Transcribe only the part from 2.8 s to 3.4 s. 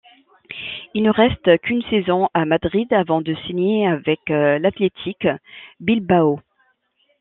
avant de